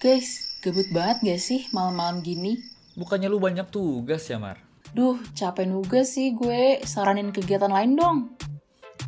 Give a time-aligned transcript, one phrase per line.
[0.00, 2.56] Guys, gabut banget gak sih malam-malam gini?
[2.96, 4.56] Bukannya lu banyak tugas ya, Mar?
[4.96, 6.80] Duh, capek nugas sih gue.
[6.88, 8.32] Saranin kegiatan lain dong.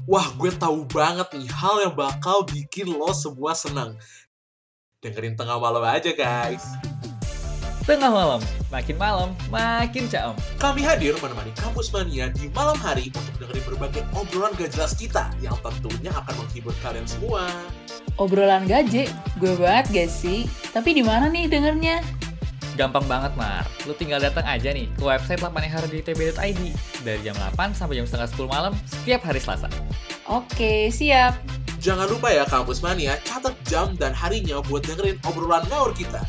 [0.05, 3.97] Wah, gue tahu banget nih hal yang bakal bikin lo semua senang.
[5.01, 6.77] Dengerin tengah malam aja, guys.
[7.89, 10.37] Tengah malam, makin malam, makin caem.
[10.61, 15.33] Kami hadir menemani Kampus Mania di malam hari untuk dengerin berbagai obrolan gak jelas kita
[15.41, 17.49] yang tentunya akan menghibur kalian semua.
[18.21, 19.09] Obrolan gaje,
[19.41, 20.45] gue banget gak sih?
[20.77, 22.05] Tapi di mana nih dengernya?
[22.77, 23.65] Gampang banget, Mar.
[23.85, 26.63] Lu tinggal datang aja nih ke website 8hari.tb.id
[27.05, 29.69] dari jam 8 sampai jam setengah 10 malam setiap hari Selasa.
[30.29, 31.37] Oke, siap.
[31.83, 36.23] Jangan lupa ya Kampus Mania catat jam dan harinya buat dengerin obrolan ngawur kita.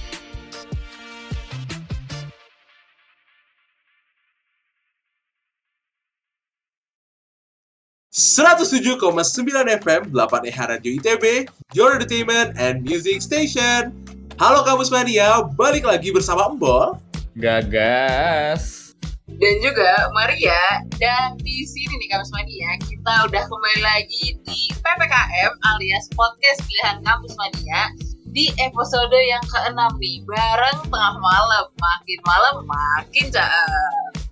[9.25, 13.89] Sembilan FM 8EH Radio ITB, Your Entertainment and Music Station.
[14.37, 17.01] Halo Kampus Mania, balik lagi bersama Embol.
[17.33, 18.93] Gagas.
[19.41, 25.51] dan juga Maria dan di sini nih Kampus Mania kita udah kembali lagi di PPKM
[25.73, 27.89] alias podcast pilihan Kampus Mania
[28.29, 34.22] di episode yang keenam nih bareng tengah malam makin malam makin cakep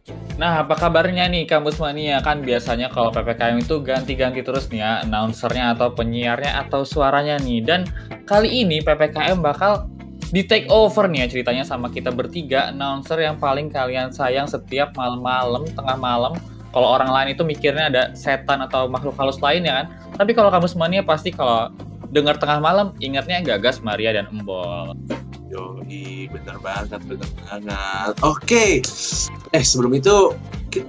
[0.42, 2.17] Nah, apa kabarnya nih Kampus Mania?
[2.25, 7.61] Kan biasanya kalau PPKM itu ganti-ganti terus nih ya, announcernya atau penyiarnya atau suaranya nih.
[7.61, 7.86] Dan
[8.25, 9.86] kali ini PPKM bakal
[10.34, 14.97] di take over nih ya ceritanya sama kita bertiga, announcer yang paling kalian sayang setiap
[14.97, 16.34] malam-malam, tengah malam.
[16.73, 19.94] Kalau orang lain itu mikirnya ada setan atau makhluk halus lain ya kan.
[20.17, 21.69] Tapi kalau Kampus Mania pasti kalau
[22.09, 24.97] dengar tengah malam, ingatnya Gagas, Maria, dan Embol.
[25.52, 28.16] Yoi, bener banget, bener banget.
[28.24, 28.80] Oke,
[29.52, 30.32] eh sebelum itu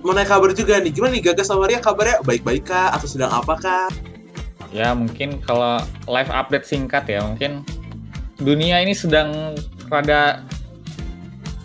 [0.07, 0.95] mau naik kabar juga nih.
[0.95, 3.91] Gimana nih Gagas sama Maria kabarnya baik-baik kah atau sedang apa kah?
[4.71, 7.67] Ya mungkin kalau live update singkat ya mungkin
[8.39, 9.59] dunia ini sedang
[9.91, 10.47] rada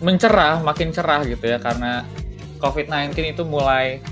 [0.02, 2.02] mencerah, makin cerah gitu ya karena
[2.58, 4.02] COVID-19 itu mulai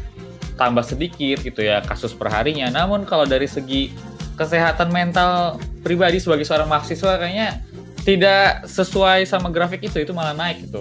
[0.55, 2.71] tambah sedikit gitu ya kasus perharinya.
[2.71, 3.91] Namun kalau dari segi
[4.39, 7.67] kesehatan mental pribadi sebagai seorang mahasiswa kayaknya
[8.07, 10.79] tidak sesuai sama grafik itu, itu malah naik gitu.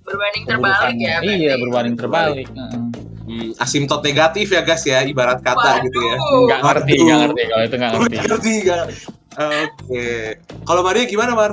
[0.00, 2.48] berbanding terbalik ya Iya, berbanding terbalik.
[2.50, 2.82] Heeh.
[3.30, 5.86] Hmm, asimtot negatif ya guys ya, ibarat kata Waduh.
[5.86, 6.16] gitu ya.
[6.18, 8.16] Nggak ngerti, nggak ngerti kalau itu nggak ngerti.
[8.26, 8.84] Ngerti nggak?
[9.38, 10.06] Oke.
[10.66, 11.52] Kalau Maria gimana Mar?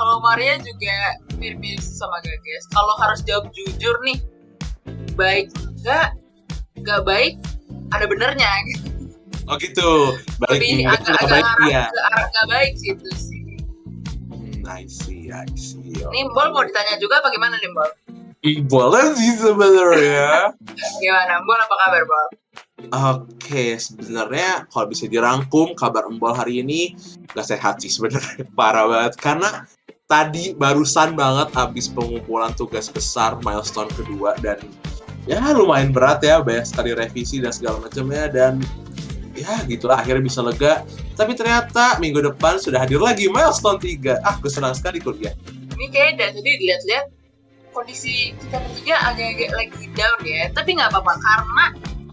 [0.00, 0.96] kalau Maria juga
[1.36, 4.16] mirip-mirip sama Gagas kalau harus jawab jujur nih
[5.12, 6.16] baik enggak
[6.80, 7.34] enggak baik
[7.92, 8.48] ada benernya
[9.50, 10.14] Oh gitu.
[10.38, 11.84] Balik lebih ingat agak nggak agak baik arah ya.
[11.90, 13.29] ke arah nggak baik sih itu sih
[14.70, 15.98] I see, I see.
[15.98, 17.90] nih Bol mau ditanya juga apa gimana nih Bol
[18.70, 20.54] Boleh sih sebenarnya.
[21.02, 22.26] gimana Bol apa kabar Bol
[22.90, 26.96] Oke, sebenarnya kalau bisa dirangkum kabar embol hari ini
[27.36, 29.68] gak sehat sih sebenarnya parah banget karena
[30.08, 34.58] tadi barusan banget habis pengumpulan tugas besar milestone kedua dan
[35.28, 38.58] ya lumayan berat ya banyak sekali revisi dan segala macamnya dan
[39.36, 40.82] ya gitulah akhirnya bisa lega
[41.20, 45.36] tapi ternyata minggu depan sudah hadir lagi milestone 3 ah gue senang sekali kuliah.
[45.76, 47.06] Ini kayak dan jadi dilihat-lihat
[47.76, 50.48] kondisi kita bertiga agak-agak lagi down ya.
[50.56, 51.64] Tapi nggak apa-apa karena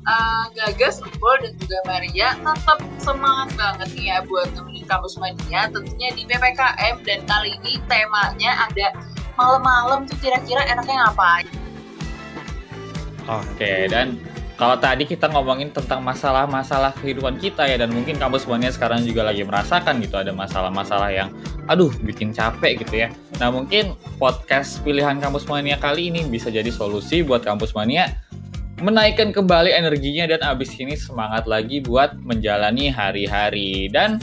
[0.04, 5.72] uh, Gagas, Embol dan juga Maria tetap semangat banget nih ya buat nemenin kampus mania.
[5.72, 8.88] Tentunya di PPKM dan kali ini temanya ada
[9.40, 11.48] malam-malam tuh kira-kira enaknya ngapain?
[13.28, 14.20] Oke, dan
[14.58, 19.22] kalau tadi kita ngomongin tentang masalah-masalah kehidupan kita ya, dan mungkin kamu semuanya sekarang juga
[19.22, 21.30] lagi merasakan gitu, ada masalah-masalah yang,
[21.70, 23.14] aduh, bikin capek gitu ya.
[23.38, 28.18] Nah, mungkin podcast pilihan Kampus Mania kali ini bisa jadi solusi buat Kampus Mania
[28.82, 33.90] menaikkan kembali energinya dan abis ini semangat lagi buat menjalani hari-hari.
[33.94, 34.18] Dan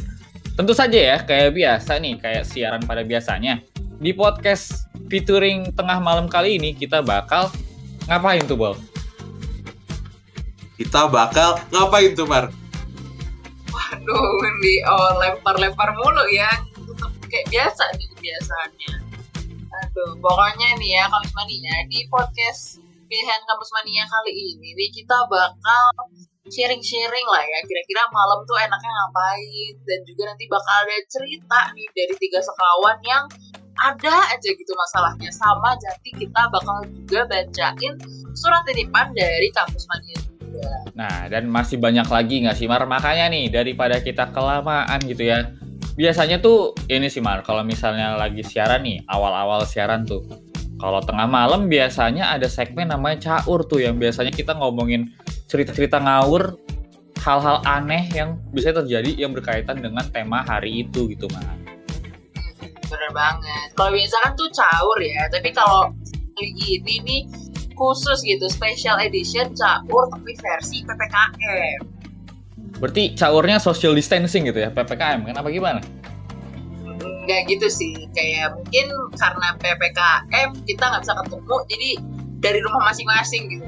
[0.58, 3.62] tentu saja ya, kayak biasa nih, kayak siaran pada biasanya.
[4.02, 7.50] Di podcast featuring tengah malam kali ini, kita bakal
[8.10, 8.93] ngapain tuh, Bol?
[10.74, 12.50] Kita bakal ngapain tuh Mar?
[13.70, 16.50] Waduh, di oh, lempar-lempar mulu ya.
[16.74, 18.94] Tetep kayak biasa nih kebiasaannya.
[19.74, 25.14] Aduh, pokoknya nih ya kampus mania di podcast pilihan kampus mania kali ini nih kita
[25.30, 25.84] bakal
[26.50, 27.58] sharing-sharing lah ya.
[27.66, 29.74] Kira-kira malam tuh enaknya ngapain?
[29.86, 33.24] Dan juga nanti bakal ada cerita nih dari tiga sekawan yang
[33.78, 35.30] ada aja gitu masalahnya.
[35.30, 37.94] Sama jadi kita bakal juga bacain
[38.34, 40.23] surat titipan dari kampus mania
[40.94, 42.86] Nah, dan masih banyak lagi nggak sih, Mar?
[42.86, 45.50] Makanya nih, daripada kita kelamaan gitu ya.
[45.98, 50.22] Biasanya tuh, ini sih, Mar, kalau misalnya lagi siaran nih, awal-awal siaran tuh.
[50.78, 55.10] Kalau tengah malam biasanya ada segmen namanya caur tuh, yang biasanya kita ngomongin
[55.50, 56.54] cerita-cerita ngawur,
[57.18, 61.42] hal-hal aneh yang bisa terjadi yang berkaitan dengan tema hari itu gitu, Mar.
[62.84, 63.74] bener banget.
[63.74, 65.90] Kalau biasa kan tuh caur ya, tapi kalau
[66.38, 67.22] ini nih
[67.74, 71.80] khusus gitu, special edition caur tapi versi PPKM.
[72.78, 75.30] Berarti caurnya social distancing gitu ya, PPKM.
[75.30, 75.80] Kenapa gimana?
[77.24, 78.86] Nggak gitu sih, kayak mungkin
[79.16, 81.90] karena PPKM kita nggak bisa ketemu, jadi
[82.44, 83.66] dari rumah masing-masing gitu.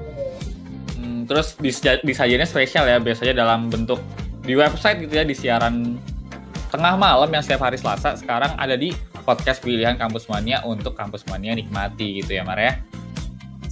[1.00, 1.56] Hmm, terus
[2.04, 4.02] disajiannya spesial ya, biasanya dalam bentuk
[4.44, 5.96] di website gitu ya, di siaran
[6.68, 8.18] tengah malam yang setiap hari Selasa.
[8.20, 8.92] Sekarang ada di
[9.24, 12.76] podcast pilihan Kampus Mania untuk Kampus Mania nikmati gitu ya, Mar ya.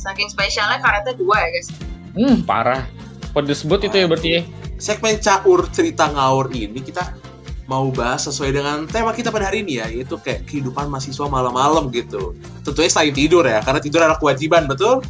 [0.04, 1.68] Saking spesialnya karetnya dua ya guys.
[2.12, 2.84] Hmm, parah.
[3.32, 4.40] Pedes banget itu ya berarti ya.
[4.76, 7.16] Segmen caur cerita ngawur ini kita
[7.64, 11.88] mau bahas sesuai dengan tema kita pada hari ini ya, yaitu kayak kehidupan mahasiswa malam-malam
[11.88, 12.36] gitu.
[12.60, 15.00] Tentunya selain tidur ya, karena tidur adalah kewajiban, betul?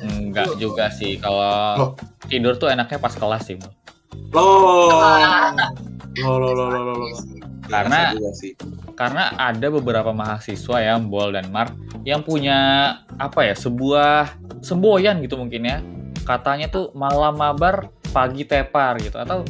[0.00, 1.20] Enggak juga sih.
[1.20, 1.44] Kalau
[1.76, 1.90] Loh.
[2.26, 3.60] tidur tuh enaknya pas kelas sih.
[4.34, 4.90] Loh,
[6.18, 7.47] loh, loh, loh, loh, loh, loh.
[7.68, 8.52] Karena- juga sih.
[8.96, 11.70] Karena ada beberapa mahasiswa ya, Bol dan Mar,
[12.02, 12.58] yang punya
[13.14, 14.34] apa ya, sebuah
[14.64, 15.78] semboyan gitu mungkin ya.
[16.26, 19.44] Katanya tuh malam mabar, pagi tepar gitu atau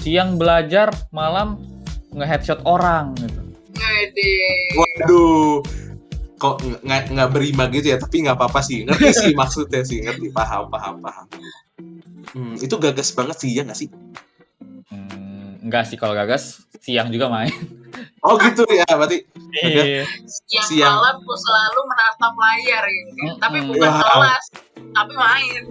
[0.00, 1.58] siang belajar, malam
[2.12, 3.40] nge-headshot orang gitu.
[4.78, 5.64] Waduh,
[6.38, 7.98] kok nggak- nggak nggak berima gitu ya?
[7.98, 11.26] Tapi nggak apa-apa sih, ngerti sih maksudnya sih, ngerti, paham, paham, paham.
[12.32, 13.88] Hmm, itu gagas banget sih ya nggak sih?
[15.72, 17.48] Enggak sih kalau gagas siang juga main.
[18.22, 19.20] Oh gitu ya, berarti
[19.58, 20.06] Iya.
[20.48, 20.94] Yang Siang.
[20.94, 23.10] malam tuh selalu menatap layar gitu.
[23.10, 23.32] kan.
[23.38, 23.68] Tapi Mm-mm.
[23.68, 24.00] bukan Wow.
[24.00, 24.44] kelas,
[24.92, 25.62] tapi main.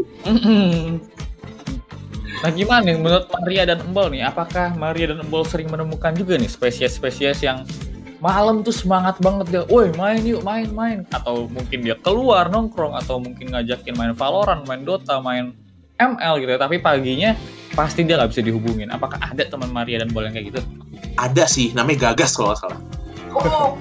[2.41, 4.21] Nah gimana nih menurut Maria dan Embol nih?
[4.23, 7.63] Apakah Maria dan Embol sering menemukan juga nih spesies-spesies yang
[8.17, 12.93] malam tuh semangat banget dia, woi main yuk main main atau mungkin dia keluar nongkrong
[12.95, 15.53] atau mungkin ngajakin main Valorant, main Dota, main
[15.95, 16.59] ML gitu ya.
[16.59, 17.33] Tapi paginya
[17.73, 18.91] pasti dia nggak bisa dihubungin.
[18.91, 20.61] Apakah ada teman Maria dan yang kayak gitu?
[21.19, 22.79] ada sih, namanya gagas kalau nggak salah.
[23.31, 23.75] Oh,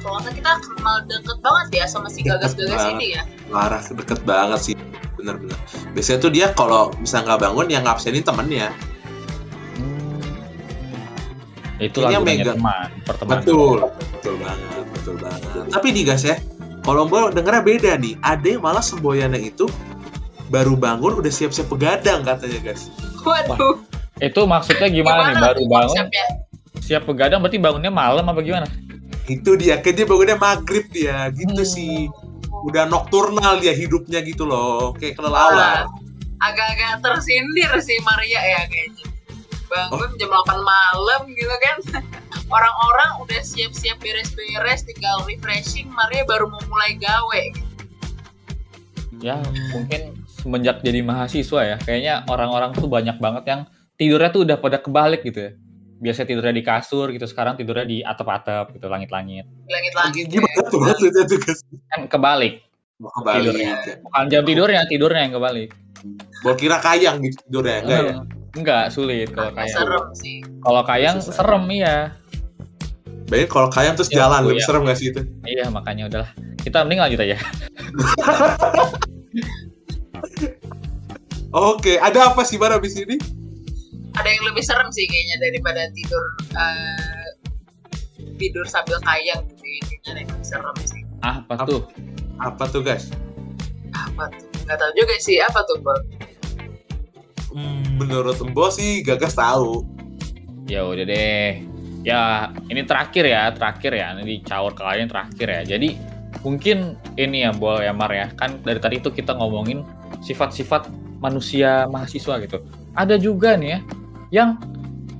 [0.00, 3.22] soalnya kita kenal deket banget ya sama si gagas-gagas ini ya.
[3.48, 4.74] Parah, deket banget sih,
[5.16, 5.56] bener-bener.
[5.96, 8.72] Biasanya tuh dia kalau bisa nggak bangun, yang ngabsenin temennya.
[11.80, 13.40] Itulah Kayaknya gunanya mega- teman, pertemanan.
[13.40, 13.78] Betul,
[14.12, 15.50] betul banget, betul banget.
[15.72, 16.36] Tapi nih guys ya,
[16.84, 18.14] kalau gue dengernya beda nih.
[18.20, 19.64] Ada yang malah semboyannya itu
[20.52, 22.92] baru bangun udah siap-siap begadang katanya guys.
[23.22, 23.74] Waduh,
[24.18, 25.36] Itu maksudnya gimana, nih?
[25.38, 26.26] Baru bangun, konsepnya?
[26.80, 28.66] siap begadang berarti bangunnya malam apa gimana?
[29.24, 31.64] Itu dia, kayak dia bangunnya maghrib dia, gitu Hmm.
[31.66, 32.10] sih.
[32.60, 35.88] Udah nokturnal dia hidupnya gitu loh, kayak kelelawar.
[36.40, 39.04] agak-agak tersindir sih Maria ya kayaknya.
[39.68, 40.16] Bangun Oh.
[40.16, 41.76] jam 8 malam gitu kan.
[42.50, 47.44] Orang-orang udah siap-siap beres-beres, tinggal refreshing, Maria baru mau mulai gawe.
[49.20, 49.36] ya
[49.70, 53.60] mungkin semenjak jadi mahasiswa ya kayaknya orang-orang tuh banyak banget yang
[53.94, 55.52] tidurnya tuh udah pada kebalik gitu ya
[56.00, 60.24] biasa tidurnya di kasur gitu sekarang tidurnya di atap-atap gitu langit-langit Langit-langit.
[60.26, 61.60] Gimana tuh maksudnya tuh guys?
[61.86, 62.64] kan kebalik
[62.96, 63.68] Mau kembali Tidurnya.
[63.78, 63.94] ya.
[63.98, 65.70] bukan jam tidurnya tidurnya yang kebalik
[66.40, 68.14] Gua kira kayang gitu tidurnya, enggak ya?
[68.50, 70.36] Enggak sulit kalau kayang serem sih.
[70.58, 71.34] kalau kayang Susah.
[71.34, 71.96] serem iya
[73.28, 74.66] Bayangin kalau kayang terus Ya, jalan, lebih iya.
[74.66, 75.20] serem gak sih itu?
[75.44, 77.36] iya makanya udahlah kita mending lanjut aja
[81.50, 83.18] Oke, ada apa sih Bar abis ini?
[84.14, 86.24] Ada yang lebih serem sih kayaknya daripada tidur
[86.54, 87.28] eh,
[88.38, 89.66] tidur sambil kayang gitu.
[89.66, 89.78] ya.
[89.82, 91.02] Kayaknya ada yang lebih serem sih.
[91.20, 91.82] ah apa tuh
[92.40, 93.10] Apa tuh guys?
[93.92, 94.46] Apa tuh?
[94.64, 96.02] Nggak tahu juga sih apa tuh, Bang.
[97.50, 99.82] Hmm, menurut Embo sih gagas tahu.
[100.70, 101.66] ya udah deh
[102.06, 105.98] ya ini terakhir ya terakhir ya ini dicaur ke kalian terakhir ya jadi
[106.46, 109.82] mungkin ini ya Bol ya Mar ya kan dari tadi itu kita ngomongin
[110.22, 110.86] sifat-sifat
[111.20, 112.58] manusia mahasiswa gitu
[112.96, 113.80] ada juga nih ya
[114.32, 114.50] yang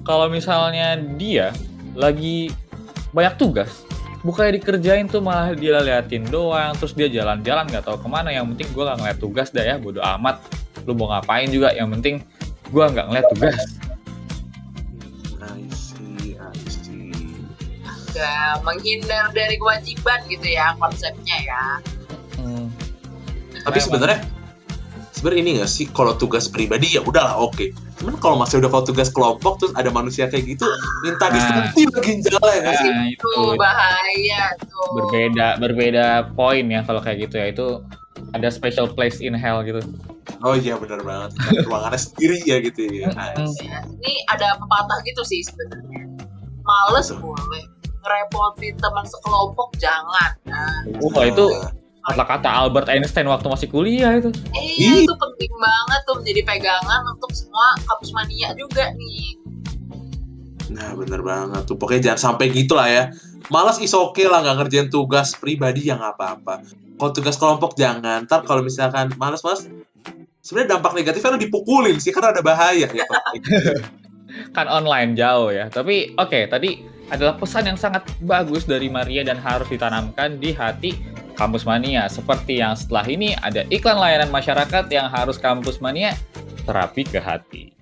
[0.03, 1.53] kalau misalnya dia
[1.95, 2.51] lagi
[3.13, 3.85] banyak tugas
[4.25, 8.49] bukannya dikerjain tuh malah dia liatin doang terus dia jalan-jalan nggak tahu ke mana yang
[8.53, 10.41] penting gue nggak ngeliat tugas dah ya bodo amat
[10.85, 12.25] lu mau ngapain juga yang penting
[12.73, 13.61] gue nggak ngeliat tugas
[15.41, 17.17] I see, I see.
[18.13, 21.65] Nggak menghindar dari kewajiban gitu ya konsepnya ya.
[22.37, 22.69] Hmm.
[23.65, 24.21] Tapi sebenarnya
[25.21, 27.77] sebenarnya ini nggak sih kalau tugas pribadi ya udahlah oke.
[28.01, 30.65] Cuman kalau masih udah kalau tugas kelompok terus ada manusia kayak gitu
[31.05, 31.37] minta Nah.
[31.37, 32.89] disentil ginjalnya ya nggak sih?
[32.89, 33.29] Nah, itu
[33.61, 34.89] bahaya tuh.
[34.97, 37.67] berbeda berbeda poin ya kalau kayak gitu ya itu
[38.33, 39.85] ada special place in hell gitu.
[40.41, 41.37] Oh iya benar banget.
[41.69, 43.13] Ruangannya sendiri ya gitu ya.
[43.13, 43.53] Hmm.
[43.61, 46.09] Ya, Ini ada pepatah gitu sih sebenarnya.
[46.65, 47.65] Males boleh,
[48.01, 50.31] ngerepotin teman sekelompok jangan.
[50.49, 51.45] Nah, Wah itu
[52.11, 54.31] kata-kata Albert Einstein waktu masih kuliah itu.
[54.59, 59.39] iya itu penting banget tuh menjadi pegangan untuk semua kampus mania juga nih.
[60.75, 61.79] Nah bener banget tuh.
[61.79, 63.05] Pokoknya jangan sampai gitu lah ya.
[63.51, 66.67] Malas is oke lah nggak ngerjain tugas pribadi yang apa-apa.
[66.99, 68.27] Kalau tugas kelompok jangan.
[68.27, 69.67] Ntar kalau misalkan malas-malas,
[70.43, 73.07] sebenarnya dampak negatifnya lu dipukulin sih karena ada bahaya ya.
[74.57, 75.67] kan online jauh ya.
[75.71, 80.95] Tapi oke, tadi adalah pesan yang sangat bagus dari Maria dan harus ditanamkan di hati
[81.41, 82.05] Kampus Mania.
[82.13, 86.13] Seperti yang setelah ini ada iklan layanan masyarakat yang harus Kampus Mania
[86.69, 87.73] terapi ke hati.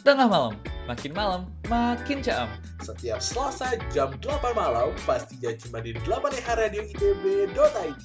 [0.00, 0.56] Tengah malam,
[0.88, 2.48] makin malam, makin caam.
[2.80, 8.00] Setiap Selasa jam 8 malam pastinya cuma di 8 Radio ITB.id.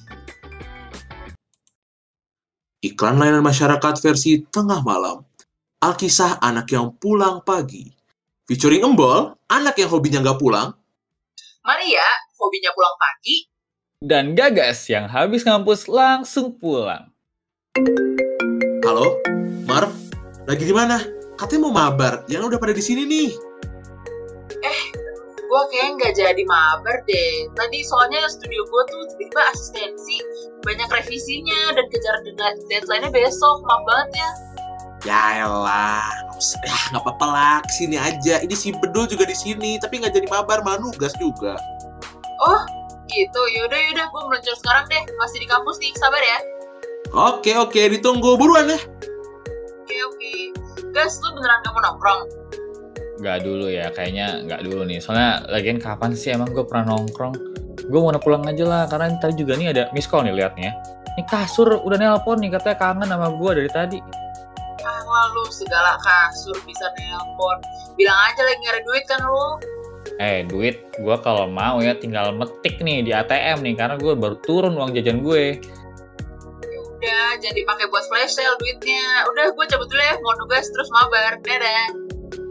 [2.84, 5.24] Iklan layanan masyarakat versi tengah malam.
[5.80, 7.88] Alkisah anak yang pulang pagi.
[8.44, 10.76] Featuring Embol, anak yang hobinya nggak pulang.
[11.64, 12.04] Maria,
[12.36, 13.51] hobinya pulang pagi.
[14.02, 17.14] Dan Gagas yang habis ngampus langsung pulang.
[18.82, 19.22] Halo,
[19.62, 19.86] Mar,
[20.42, 20.98] lagi di mana?
[21.38, 23.30] Katanya mau mabar, yang udah pada di sini nih.
[25.38, 27.46] Gue kayaknya nggak jadi mabar deh.
[27.54, 30.18] Tadi soalnya studio gue tuh tiba-tiba asistensi.
[30.66, 33.62] Banyak revisinya dan kejar deadline- deadline-nya besok.
[33.70, 34.30] Maaf banget ya.
[35.06, 36.10] Ya elah,
[36.42, 38.42] ya nggak apa-apa lah, ke sini aja.
[38.42, 41.54] Ini si Bedul juga di sini, tapi nggak jadi mabar, malah nugas juga.
[43.12, 45.04] Gitu, yaudah yaudah gue meluncur sekarang deh.
[45.20, 46.38] Masih di kampus nih, sabar ya.
[47.12, 48.80] Oke oke, ditunggu buruan ya.
[49.84, 50.32] Oke oke.
[50.96, 52.20] Gas, lu beneran gak mau nongkrong?
[53.20, 54.98] Nggak dulu ya, kayaknya nggak dulu nih.
[54.98, 57.36] Soalnya lagian kapan sih emang gue pernah nongkrong?
[57.86, 60.72] Gue mau pulang aja lah, karena tadi juga nih ada miss call nih liatnya.
[61.12, 63.98] Ini kasur udah nelpon nih, katanya kangen sama gue dari tadi.
[65.12, 67.60] Ah, lu segala kasur bisa nelpon.
[68.00, 69.48] Bilang aja lagi gak ada duit kan lu.
[70.22, 74.38] Eh, duit gue kalau mau ya tinggal metik nih di ATM nih, karena gue baru
[74.38, 75.58] turun uang jajan gue.
[76.62, 79.26] Ya udah, jadi pakai buat flash sale duitnya.
[79.34, 80.14] Udah, gue cabut dulu ya.
[80.22, 81.42] Mau tugas terus mabar.
[81.42, 81.90] Dadah.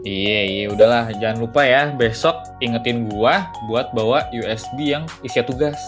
[0.04, 1.08] Iya, iya, udahlah.
[1.16, 5.78] Jangan lupa ya, besok ingetin gua buat bawa USB yang isinya tugas.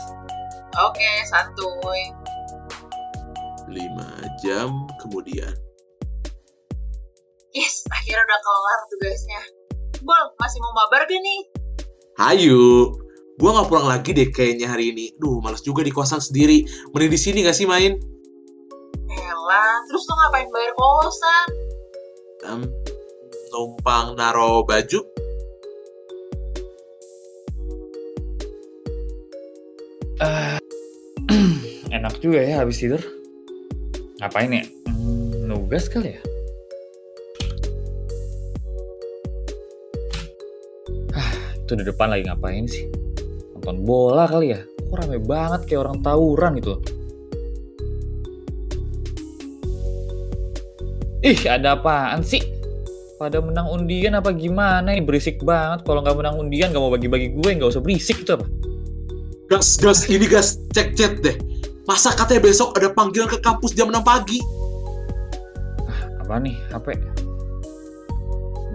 [0.80, 2.02] Oke, santuy.
[3.68, 3.84] 5
[4.40, 4.70] jam
[5.02, 5.52] kemudian.
[7.52, 9.42] Yes, akhirnya udah kelar tugasnya.
[10.02, 11.53] Bol, masih mau mabar gak nih?
[12.14, 12.94] Hayu,
[13.42, 15.10] gua nggak pulang lagi deh kayaknya hari ini.
[15.18, 16.62] Duh, males juga di kosan sendiri.
[16.94, 17.98] Mending di sini gak sih main?
[19.10, 21.46] Elah, terus lu ngapain bayar kosan?
[22.46, 22.60] Em,
[23.50, 25.02] numpang naro baju.
[31.98, 33.02] Enak juga ya habis tidur.
[34.22, 34.62] Ngapain ya?
[34.86, 36.33] Hmm, nugas kali ya?
[41.64, 42.84] Itu di depan lagi ngapain sih?
[43.56, 44.60] Nonton bola kali ya?
[44.60, 46.76] Kok rame banget kayak orang tawuran gitu.
[51.24, 52.44] Ih, ada apaan sih?
[53.16, 54.92] Pada menang undian apa gimana?
[54.92, 55.88] Ini berisik banget.
[55.88, 58.44] Kalau nggak menang undian, nggak mau bagi-bagi gue, nggak usah berisik itu apa?
[59.48, 61.32] Gas, gas, ini gas, cek chat deh.
[61.88, 64.40] Masa katanya besok ada panggilan ke kampus jam 6 pagi?
[66.20, 66.92] Apa nih HP?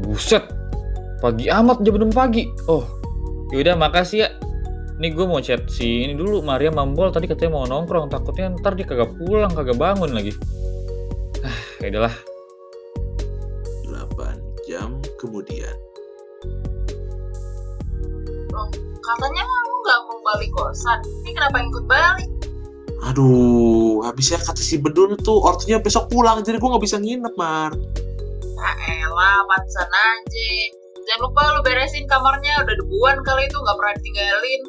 [0.02, 0.42] Buset,
[1.20, 2.48] pagi amat jam 6 pagi.
[2.72, 2.84] Oh,
[3.52, 4.30] yaudah makasih ya.
[5.00, 8.76] Nih gue mau chat si ini dulu Maria Mambol tadi katanya mau nongkrong takutnya ntar
[8.76, 10.36] dia kagak pulang kagak bangun lagi.
[11.40, 12.16] Ah, yaudahlah.
[13.88, 15.76] 8 jam kemudian.
[19.10, 21.00] Katanya lu gak mau balik kosan.
[21.26, 22.30] Ini kenapa ikut balik?
[23.10, 27.72] Aduh, habisnya kata si Bedul tuh ortunya besok pulang, jadi gue nggak bisa nginep, Mar.
[28.60, 28.72] Ya
[29.08, 30.79] elah, pantesan aja.
[31.10, 32.62] Jangan lupa lu beresin kamarnya.
[32.62, 34.62] Udah debuan kali itu gak pernah ditinggalin.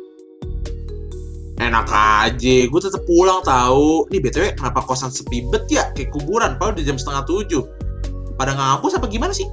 [1.61, 4.09] Enak aja, gue tetap pulang tahu.
[4.09, 5.92] Nih BTW kenapa kosan sepi bet ya?
[5.92, 7.62] Kayak kuburan, padahal udah jam setengah tujuh.
[8.40, 9.44] Pada ngampus apa gimana sih?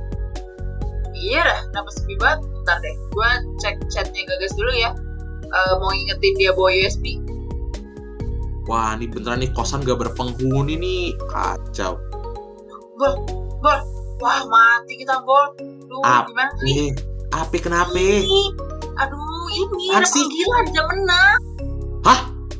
[1.12, 2.48] Iya dah, kenapa sepi banget?
[2.48, 3.30] Bentar deh, gue
[3.60, 4.96] cek chatnya Gagas dulu ya.
[5.44, 7.20] Eh, mau ingetin dia bawa USB.
[8.72, 11.12] Wah, ini beneran nih kosan gak berpenghuni nih.
[11.28, 12.00] Kacau.
[14.18, 15.54] Wah, mati kita, Bol.
[15.86, 16.66] Duh, Apa gimana sih?
[16.66, 16.90] Nih,
[17.30, 17.94] api kenapa?
[17.94, 18.44] Ini,
[18.98, 21.08] aduh, ini ada panggilan jam 6.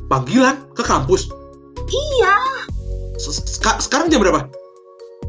[0.08, 1.28] Panggilan ke kampus?
[1.84, 2.36] Iya,
[3.20, 4.48] Se- seka- sekarang jam berapa?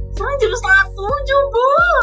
[0.10, 2.00] sekarang jam setengah tujuh, Bol.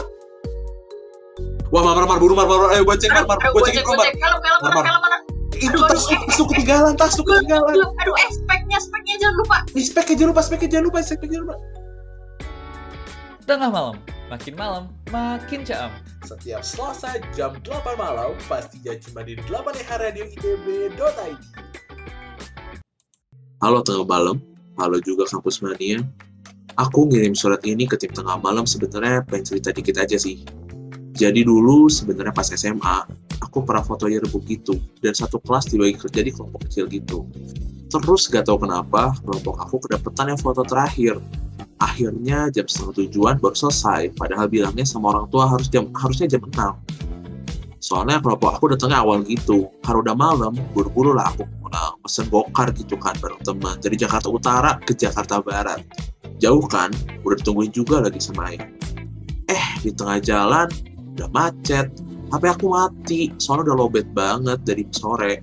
[1.69, 3.55] Wah, Mar, Mar, Mar, buru, Mar, Mar, ayo gue cek, Mar, Aduh, Mar, aduh, gue
[3.55, 4.07] gua cekin cek, dulu, gua Mar.
[4.07, 4.15] cek.
[4.17, 4.85] Helm, helm mana, Mar, Mar.
[4.85, 5.19] helm mana?
[5.57, 7.75] Itu tas, tas lu ketinggalan, tas lu ketinggalan.
[7.81, 9.57] Aduh, eh, speknya, speknya jangan lupa.
[9.73, 11.57] Speknya jangan lupa, speknya jangan lupa, speknya jangan lupa.
[13.47, 15.91] Tengah malam, makin malam, makin caam.
[16.27, 21.39] Setiap Selasa jam 8 malam, pastinya cuma di 8 Radio ITB.id.
[23.63, 24.37] Halo Tengah Malam,
[24.77, 26.03] halo juga Kampus Mania.
[26.77, 30.45] Aku ngirim surat ini ke tim Tengah Malam sebenarnya pengen cerita dikit aja sih.
[31.17, 33.09] Jadi dulu sebenarnya pas SMA,
[33.41, 34.77] aku pernah foto yearbook gitu.
[35.01, 37.25] Dan satu kelas dibagi kerja di kelompok kecil gitu.
[37.89, 41.17] Terus gak tahu kenapa, kelompok aku kedapetan yang foto terakhir.
[41.77, 46.41] Akhirnya jam setengah tujuan baru selesai, padahal bilangnya sama orang tua harus jam harusnya jam
[46.41, 46.97] 6.
[47.87, 49.71] Soalnya kelompok aku datangnya awal gitu.
[49.85, 51.95] Karena udah malam, buru-buru lah aku pulang.
[52.03, 53.79] Pesen gokar gitu kan bareng teman.
[53.79, 55.87] Dari Jakarta Utara ke Jakarta Barat.
[56.43, 56.91] Jauh kan,
[57.23, 58.57] udah ditungguin juga lagi sama.
[59.47, 60.67] Eh, di tengah jalan,
[61.15, 61.87] udah macet.
[62.35, 65.39] HP aku mati, soalnya udah lobet banget dari sore.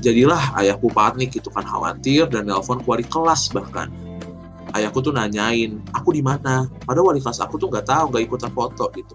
[0.00, 3.92] Jadilah ayahku panik gitu kan khawatir dan nelpon ke wali kelas bahkan.
[4.72, 6.64] Ayahku tuh nanyain, aku di mana?
[6.88, 9.12] Padahal wali kelas aku tuh nggak tahu, nggak ikutan foto gitu.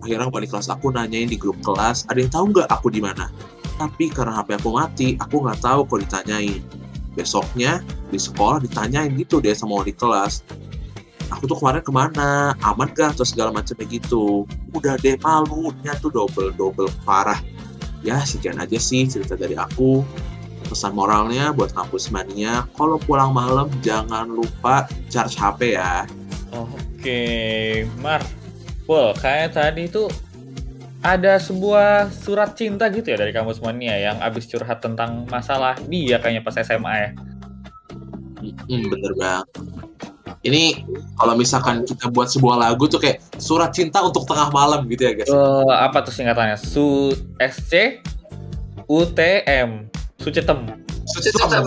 [0.00, 3.28] Akhirnya wali kelas aku nanyain di grup kelas, ada yang tahu nggak aku di mana?
[3.76, 6.62] Tapi karena HP aku mati, aku nggak tahu kok ditanyain.
[7.18, 7.82] Besoknya
[8.14, 10.46] di sekolah ditanyain gitu dia sama wali kelas.
[11.30, 12.58] Aku tuh kemarin ke mana?
[12.66, 13.14] Aman gak?
[13.14, 14.50] Atau segala macamnya gitu.
[14.74, 17.38] Udah deh malunya tuh double-double parah.
[18.02, 20.02] Ya sekian aja sih cerita dari aku.
[20.70, 26.06] Pesan moralnya buat kampus mania, kalau pulang malam jangan lupa charge HP ya.
[26.54, 27.22] Oke,
[27.98, 28.22] Mar.
[28.86, 30.06] Pul, kayak tadi tuh
[31.02, 36.22] ada sebuah surat cinta gitu ya dari kampus mania yang abis curhat tentang masalah dia
[36.22, 37.10] kayaknya pas SMA ya.
[38.70, 39.46] Hmm, bener banget.
[40.46, 40.86] Ini
[41.18, 45.12] kalau misalkan kita buat sebuah lagu tuh kayak surat cinta untuk tengah malam gitu ya
[45.18, 45.28] guys.
[45.28, 46.56] Eh, apa tuh singkatannya?
[46.62, 47.12] Su
[47.42, 48.00] SC
[48.86, 50.68] UTM Sucetem.
[51.08, 51.64] Sucetem.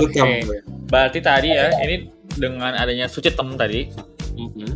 [0.00, 0.22] Oke.
[0.88, 3.86] Berarti tadi ya, ini dengan adanya Sucetem tadi,
[4.34, 4.70] Mhm.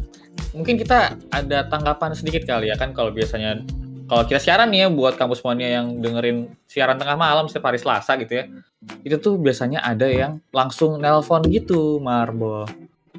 [0.55, 3.65] mungkin kita ada tanggapan sedikit kali ya kan kalau biasanya
[4.09, 7.77] kalau kita siaran nih ya buat kampus mania yang dengerin siaran tengah malam setiap hari
[7.77, 8.45] Selasa gitu ya.
[9.05, 12.65] Itu tuh biasanya ada yang langsung nelpon gitu, Marbo.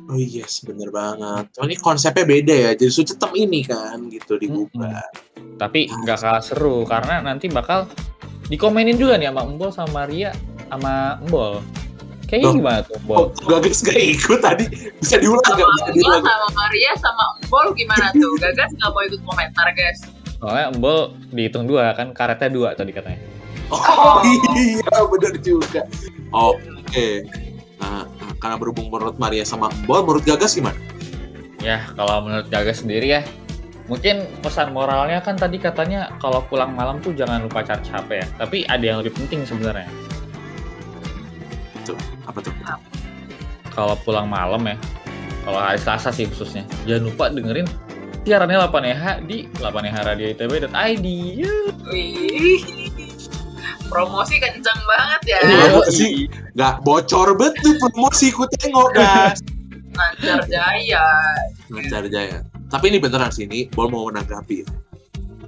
[0.09, 1.53] Oh yes, bener banget.
[1.61, 2.71] Oh, ini konsepnya beda ya.
[2.73, 5.05] Jadi sucetem ini kan gitu dibuka.
[5.61, 7.85] Tapi nggak kalah seru karena nanti bakal
[8.49, 10.29] dikomenin juga nih sama Embol sama Maria
[10.69, 11.61] sama Embol.
[12.29, 12.57] Kayaknya Loh.
[12.61, 13.17] gimana tuh, Embol?
[13.17, 14.65] Oh, Gagas gak ikut tadi.
[15.01, 15.69] Bisa diulang sama gak?
[15.73, 16.23] Bisa diulang.
[16.25, 19.99] sama Maria sama Embol gimana tuh Gagas nggak mau ikut komentar guys
[20.39, 20.99] Soalnya Embol
[21.35, 23.19] dihitung dua kan, karetnya dua tadi katanya.
[23.69, 25.85] Oh iya, bener juga.
[26.33, 27.27] Oke.
[27.77, 30.79] Nah, nah, karena berhubung menurut Maria sama Bol, menurut Gagas gimana?
[31.59, 33.21] Ya, kalau menurut Gagas sendiri ya,
[33.89, 38.27] mungkin pesan moralnya kan tadi katanya kalau pulang malam tuh jangan lupa charge HP ya.
[38.37, 39.89] Tapi ada yang lebih penting sebenarnya.
[41.83, 41.97] Tuh,
[42.29, 42.53] apa tuh?
[43.73, 44.77] Kalau pulang malam ya,
[45.43, 47.67] kalau hari Selasa sih khususnya, jangan lupa dengerin
[48.27, 51.07] siarannya 8EH di 8EH Radio ITB.id.
[51.41, 51.73] Yuh.
[51.89, 52.61] Wih
[53.89, 55.57] promosi kenceng banget ya Iya.
[55.73, 56.09] Promosi.
[56.53, 59.41] Nggak bocor betul promosi ku tengok guys.
[59.99, 61.03] lancar jaya
[61.67, 62.39] Lancar jaya.
[62.69, 64.63] Tapi ini beneran sih ini, Bol mau menanggapi.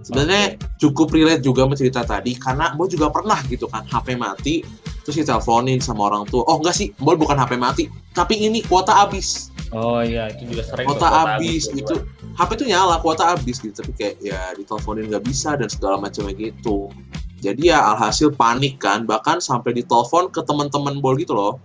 [0.02, 4.66] Sebenarnya cukup relate juga sama cerita tadi karena Bol juga pernah gitu kan HP mati
[5.06, 6.46] terus diteleponin sama orang tua.
[6.50, 9.54] Oh enggak sih, Bol bukan HP mati, tapi ini kuota habis.
[9.72, 10.84] Oh iya, itu juga sering.
[10.84, 11.96] tuh, Kuota habis gitu.
[12.36, 16.36] HP tuh nyala, kuota habis gitu, tapi kayak ya diteleponin nggak bisa dan segala macamnya
[16.36, 16.92] gitu.
[17.42, 21.58] Jadi ya alhasil panik kan, bahkan sampai ditelepon ke teman-teman Bol gitu loh.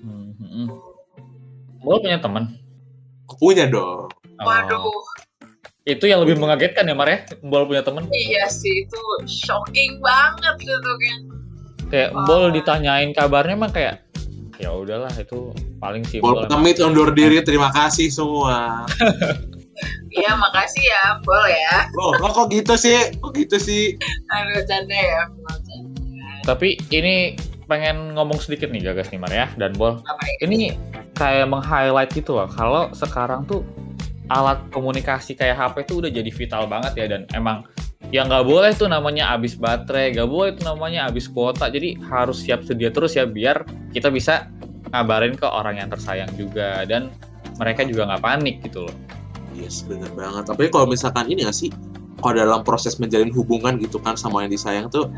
[0.00, 0.66] Hmm, hmm, hmm.
[1.82, 2.56] Bol punya teman.
[3.36, 4.08] Punya dong.
[4.36, 4.44] Oh.
[4.44, 4.84] waduh
[5.82, 7.22] Itu yang lebih mengagetkan ya, Mar ya?
[7.40, 8.10] Bol punya teman.
[8.10, 11.20] iya sih itu shocking banget gitu kan
[11.86, 12.26] Kayak Wah.
[12.26, 14.02] Bol ditanyain kabarnya emang kayak
[14.56, 16.32] ya udahlah itu paling simpel.
[16.34, 18.82] Bol pamit undur diri, terima kasih semua.
[20.18, 23.14] iya makasih ya Bol ya Loh, lo kok gitu sih?
[23.16, 23.94] Kok gitu sih?
[24.28, 26.26] aduh canda ya bercanda.
[26.42, 30.02] Tapi ini pengen ngomong sedikit nih Gagas nih Mar ya dan Bol.
[30.40, 30.74] Ini
[31.14, 33.62] kayak meng-highlight gitu loh kalau sekarang tuh
[34.26, 37.62] alat komunikasi kayak HP tuh udah jadi vital banget ya dan emang
[38.10, 41.70] ya nggak boleh tuh namanya habis baterai, nggak boleh tuh namanya habis kuota.
[41.70, 44.50] Jadi harus siap sedia terus ya biar kita bisa
[44.90, 47.10] ngabarin ke orang yang tersayang juga dan
[47.58, 48.96] mereka juga nggak panik gitu loh.
[49.56, 50.52] Yes, bener banget.
[50.52, 51.72] Tapi kalau misalkan ini gak sih,
[52.20, 55.08] kalau dalam proses menjalin hubungan gitu kan sama yang disayang tuh,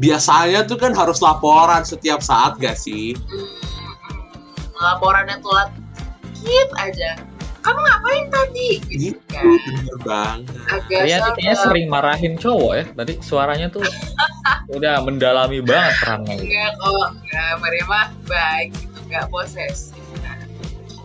[0.00, 3.12] biasanya tuh kan harus laporan setiap saat gak sih?
[3.12, 3.48] Hmm,
[4.80, 5.68] laporannya telat
[6.40, 7.27] dikit aja
[7.68, 10.56] kamu ngapain tadi gitu Gitu, kan bener banget.
[10.66, 12.84] agak Kayaknya sering marahin cowok ya.
[12.90, 13.84] Tadi suaranya tuh
[14.76, 16.36] udah mendalami banget perannya.
[16.38, 20.36] enggak kok enggak Maria mah baik gitu enggak posesif Nah,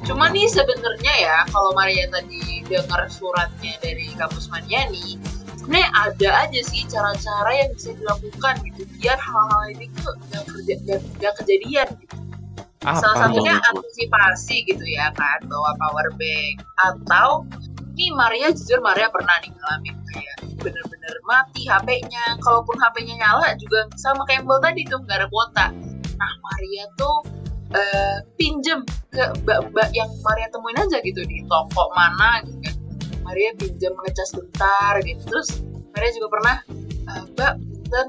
[0.03, 5.15] cuma nih sebenarnya ya kalau Maria tadi dengar suratnya dari kampus mania nih
[5.55, 10.73] sebenarnya ada aja sih cara-cara yang bisa dilakukan gitu biar hal-hal ini tuh nggak kerja
[10.81, 12.15] nggak- nggak kejadian gitu.
[12.83, 13.19] Salah Apa?
[13.31, 13.67] satunya Apa?
[13.71, 16.55] antisipasi gitu ya kan bawa power bank.
[16.83, 17.47] Atau
[17.95, 23.87] nih Maria jujur Maria pernah nih ngalamin kayak bener-bener mati HP-nya kalaupun HP-nya nyala juga
[23.95, 25.65] sama kayak Mbak tadi tuh nggak ada kuota.
[26.19, 27.15] Nah Maria tuh
[27.73, 32.75] eh, pinjem ke mbak-mbak yang Maria temuin aja gitu di toko mana gitu kan.
[33.23, 35.21] Maria pinjem ngecas bentar gitu.
[35.31, 35.49] Terus
[35.95, 36.57] Maria juga pernah
[37.07, 37.53] "Eh, Mbak
[37.93, 38.07] dan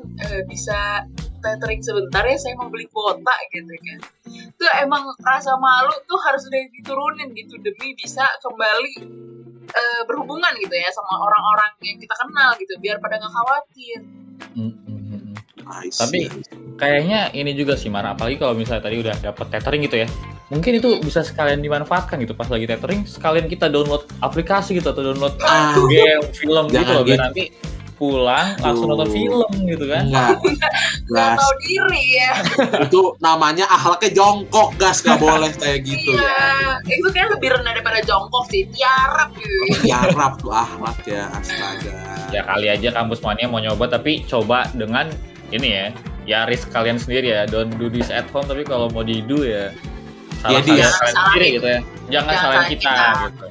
[0.49, 1.05] bisa
[1.45, 6.43] tethering sebentar ya saya mau beli kuota gitu kan itu emang rasa malu tuh harus
[6.45, 8.95] udah diturunin gitu demi bisa kembali
[9.67, 14.01] eh, berhubungan gitu ya sama orang-orang yang kita kenal gitu biar pada nggak khawatir
[14.51, 15.35] Mm, mm, mm.
[15.65, 16.27] I see.
[16.27, 16.27] Tapi-
[16.75, 20.09] Kayaknya ini juga sih Mara, apalagi kalau misalnya tadi udah dapet tethering gitu ya.
[20.51, 25.07] Mungkin itu bisa sekalian dimanfaatkan gitu pas lagi tethering, sekalian kita download aplikasi gitu atau
[25.07, 27.23] download Ah, game, film gitu loh biar gitu.
[27.23, 27.45] nanti
[27.95, 30.05] pulang langsung nonton film gitu kan.
[30.11, 30.37] enggak.
[31.11, 31.39] nggak Gas.
[31.39, 32.31] tahu diri ya
[32.81, 36.95] itu namanya akhlaknya jongkok gas nggak boleh kayak gitu iya ya.
[36.97, 41.93] itu kayak lebih rendah daripada jongkok sih tiarap gitu Tiarap tuh akhlak ya astaga.
[42.33, 45.09] Ya kali aja kampus mania mau nyoba tapi coba dengan
[45.53, 45.87] ini ya.
[46.25, 47.45] Ya risk kalian sendiri ya.
[47.45, 49.71] Don't do this at home tapi kalau mau di do ya
[50.41, 50.89] salah ya.
[50.89, 51.81] kalian sendiri gitu ya.
[51.81, 53.07] Jangan Jangan salahin kita, kita.
[53.29, 53.47] gitu.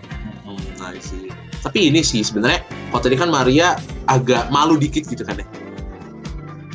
[0.46, 1.33] Hmm, I see.
[1.64, 3.80] Tapi ini sih sebenarnya kalau tadi kan Maria
[4.12, 5.48] agak malu dikit gitu kan ya.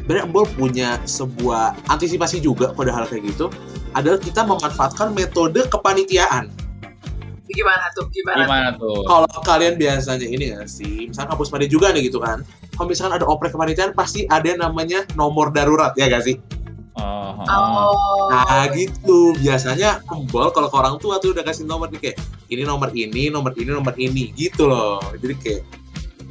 [0.00, 3.52] Sebenarnya Embol punya sebuah antisipasi juga pada hal kayak gitu
[3.92, 6.48] adalah kita memanfaatkan metode kepanitiaan.
[7.48, 9.08] gimana tuh gimana, Gimana tuh?
[9.08, 12.44] Kalau kalian biasanya ini nggak sih, misalnya kampus pada juga nih gitu kan.
[12.76, 16.36] Kalau misalkan ada oprek kepanitiaan pasti ada yang namanya nomor darurat ya gak sih?
[16.98, 18.26] Oh, oh.
[18.28, 22.16] Nah gitu, biasanya embol kalau ke orang tua tuh udah kasih nomor nih kayak
[22.48, 24.98] ini nomor ini, nomor ini, nomor ini gitu loh.
[25.14, 25.62] Jadi kayak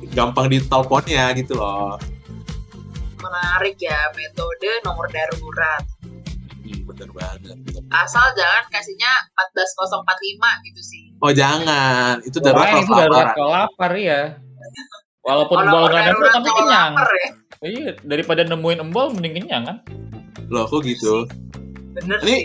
[0.09, 1.95] gampang diteleponnya gitu loh.
[3.17, 5.83] menarik ya metode nomor darurat
[6.57, 7.57] Hmm, bener banget.
[7.89, 9.87] asal jangan kasihnya 14045
[10.63, 13.35] gitu sih Oh jangan, itu darurat Pokoknya itu kalau darurat kelaparan.
[13.35, 14.21] kalau lapar ya.
[15.19, 16.91] Walaupun Oh, embol nggak ada tapi kenyang.
[16.93, 19.77] lapar ya Iya, daripada nemuin embol mending kenyang kan.
[20.47, 21.25] Loh kok gitu?
[21.97, 22.37] bener Ini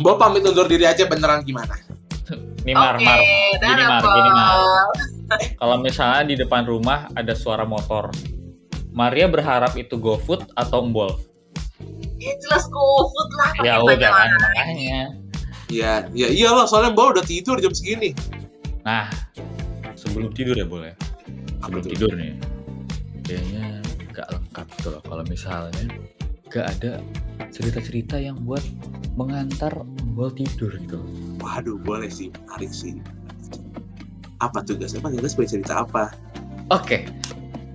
[0.00, 1.76] Mbok pamit undur diri aja beneran gimana?
[2.64, 3.20] Nih Mar, Oke, Mar.
[3.60, 4.58] Gini, Mar, gini, Mar.
[5.56, 8.12] Kalau misalnya di depan rumah ada suara motor,
[8.92, 11.16] Maria berharap itu GoFood atau embol?
[12.20, 13.50] Ya jelas GoFood lah.
[13.64, 15.00] Ya udah kan makanya.
[15.70, 18.12] Ya, ya iyalah soalnya Mbok udah tidur jam segini.
[18.84, 19.08] Nah,
[19.96, 20.92] sebelum tidur ya boleh.
[21.60, 21.90] Sebelum Apa tuh?
[21.92, 22.32] tidur nih,
[23.24, 23.64] kayaknya
[24.12, 25.02] nggak lengkap loh.
[25.04, 25.84] Kalau misalnya
[26.50, 26.98] nggak ada
[27.54, 28.62] cerita-cerita yang buat
[29.14, 30.98] mengantar embol tidur gitu.
[31.38, 32.98] Waduh, boleh sih, menarik sih.
[34.42, 34.92] Apa tuh guys?
[34.98, 36.10] Emang guys boleh cerita apa?
[36.74, 37.06] Oke,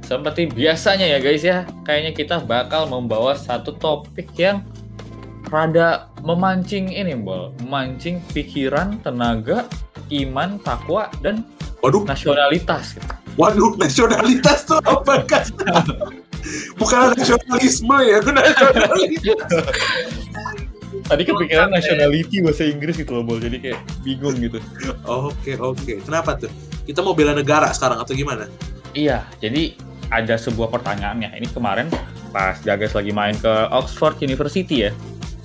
[0.06, 4.62] seperti biasanya ya guys ya, kayaknya kita bakal membawa satu topik yang
[5.50, 7.56] rada memancing ini, Bol.
[7.64, 9.66] Memancing pikiran, tenaga,
[10.12, 11.46] iman, takwa, dan
[11.82, 12.98] Waduh, nasionalitas.
[12.98, 13.14] Gitu.
[13.36, 15.52] waduh, nasionalitas tuh apa guys?
[16.78, 19.40] Bukan nasionalisme ya, gue nasionalitas.
[21.06, 23.38] Tadi kepikiran nationality bahasa Inggris gitu loh, Bol.
[23.38, 24.58] Jadi kayak bingung gitu.
[25.06, 26.02] Oke, oke.
[26.02, 26.50] Kenapa tuh?
[26.86, 28.50] Kita mau bela negara sekarang atau gimana?
[28.96, 29.76] Iya, jadi
[30.10, 31.30] ada sebuah pertanyaan ya.
[31.34, 31.90] Ini kemarin
[32.34, 34.92] pas Gagas lagi main ke Oxford University ya.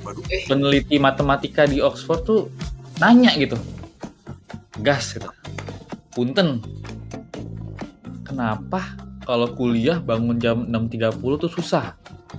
[0.04, 0.24] Waduh.
[0.32, 0.48] Eh.
[0.48, 2.40] Peneliti matematika di Oxford tuh
[3.00, 3.56] nanya gitu.
[4.80, 5.28] Gas gitu.
[6.12, 6.64] Punten.
[8.24, 11.96] Kenapa kalau kuliah bangun jam 6.30 tuh susah?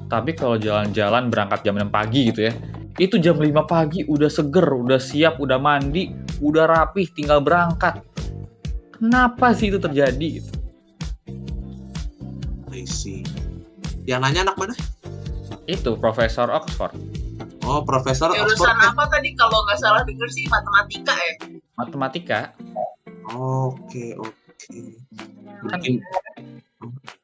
[0.07, 2.53] Tapi kalau jalan-jalan berangkat jam 6 pagi gitu ya.
[2.99, 6.11] Itu jam 5 pagi udah seger, udah siap, udah mandi,
[6.43, 8.03] udah rapih, tinggal berangkat.
[8.91, 10.51] Kenapa sih itu terjadi gitu?
[12.71, 13.25] I see.
[14.05, 14.75] Yang nanya anak mana?
[15.69, 16.93] Itu Profesor Oxford.
[17.61, 18.89] Oh, Profesor Jurusan Oxford.
[18.93, 21.33] apa tadi kalau nggak salah denger sih matematika ya?
[21.77, 22.39] Matematika.
[23.31, 24.81] Oke, oke.
[25.61, 26.01] Mungkin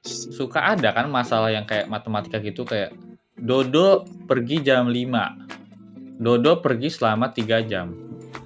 [0.07, 2.95] Suka ada kan masalah yang kayak matematika gitu kayak
[3.37, 6.17] Dodo pergi jam 5.
[6.17, 7.93] Dodo pergi selama 3 jam.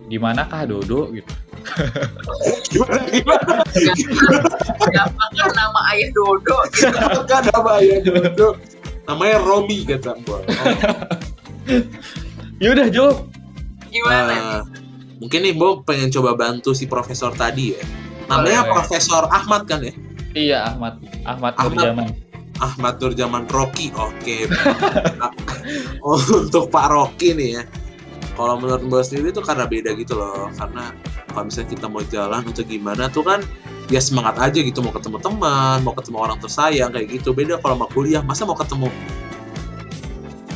[0.10, 1.32] Di manakah Dodo gitu?
[2.74, 3.62] gimana gimana?
[4.97, 6.58] Apakah nama ayah Dodo?
[6.74, 6.89] Gitu.
[7.30, 8.58] Kan nama ya Dodo.
[9.08, 10.41] Namanya Romi kata Mbak.
[10.41, 10.74] Oh.
[12.60, 13.30] Yaudah jawab.
[13.91, 14.34] Gimana?
[14.34, 14.62] Nah,
[15.24, 17.82] mungkin nih Mbak pengen coba bantu si profesor tadi ya.
[18.28, 18.74] Namanya Boleh.
[18.76, 19.93] Profesor Ahmad kan ya?
[20.32, 21.02] Iya Ahmad.
[21.28, 21.76] Ahmad Ahmad.
[21.76, 22.08] Nurjaman.
[22.62, 23.91] Ahmad Nurjaman Rocky.
[23.96, 24.48] Oke.
[26.02, 27.63] Oh, Untuk Pak Rocky nih ya.
[28.34, 30.50] Kalau menurut Mbak sendiri itu karena beda gitu loh.
[30.58, 30.89] Karena
[31.30, 33.39] kalau misalnya kita mau jalan atau gimana tuh kan
[33.94, 37.38] ya semangat aja gitu mau ketemu teman, mau ketemu orang tersayang kayak gitu.
[37.38, 38.89] Beda kalau mau kuliah, masa mau ketemu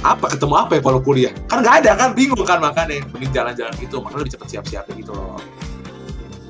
[0.06, 3.74] apa ketemu apa ya kalau kuliah kan nggak ada kan bingung kan makanya mending jalan-jalan
[3.82, 5.42] gitu makanya lebih cepet siap-siap gitu loh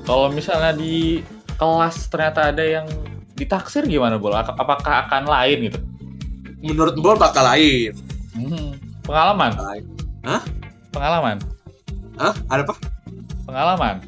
[0.04, 1.24] Kalau misalnya di
[1.56, 2.84] kelas ternyata ada yang
[3.36, 4.32] ditaksir gimana bol?
[4.32, 5.78] Ak- Apakah akan lain gitu?
[6.58, 7.92] Menurut Bol bakal lain.
[8.32, 9.84] Hmm, Pengalaman, Lain.
[10.90, 11.36] pengalaman,
[12.16, 12.34] Hah?
[12.48, 12.74] Ada apa?
[13.44, 14.02] pengalaman.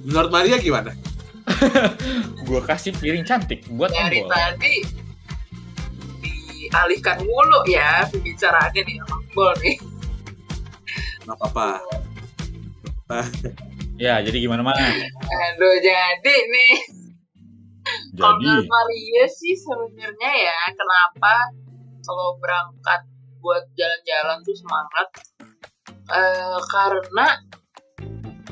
[0.00, 0.94] Menurut Maria gimana?
[2.46, 4.30] Gua kasih piring cantik buat dari Embol.
[4.30, 4.74] tadi
[6.60, 9.76] dialihkan mulu ya pembicaraannya nih sama Bol nih.
[11.24, 11.68] Nggak apa-apa.
[13.96, 14.76] Ya, jadi gimana mah?
[14.76, 16.72] Aduh jadi nih
[18.18, 21.54] Jadi, Maria sih sebenarnya ya kenapa
[22.02, 23.00] kalau berangkat
[23.38, 25.08] buat jalan-jalan tuh semangat?
[26.08, 27.26] Eh, karena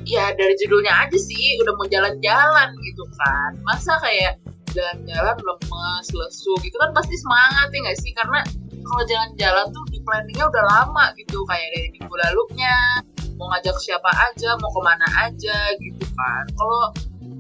[0.07, 3.51] ya dari judulnya aja sih udah mau jalan-jalan gitu kan.
[3.67, 4.39] Masa kayak
[4.71, 8.13] jalan-jalan lemes lesu gitu kan pasti semangat ya nggak sih?
[8.15, 8.41] Karena
[8.87, 13.03] kalau jalan-jalan tuh di planningnya udah lama gitu kayak dari minggu lalunya
[13.37, 16.45] mau ngajak siapa aja mau ke mana aja gitu kan.
[16.55, 16.83] Kalau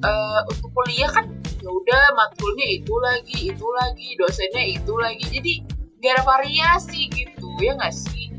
[0.02, 1.24] eh, untuk kuliah kan
[1.66, 5.52] ya udah matkulnya itu lagi itu lagi dosennya itu lagi jadi
[5.98, 8.30] gak ada variasi gitu ya nggak sih